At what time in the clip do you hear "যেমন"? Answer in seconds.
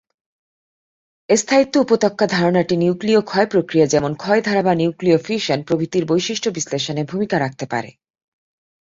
3.85-4.11